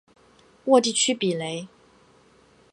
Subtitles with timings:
[0.65, 1.67] 沃地区比雷。